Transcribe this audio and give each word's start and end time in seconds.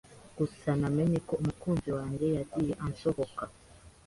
Gusa 0.37 0.67
namenye 0.79 1.19
ko 1.27 1.33
umukunzi 1.41 1.89
wanjye 1.97 2.25
yagiye 2.37 2.73
ansohoka. 2.85 3.43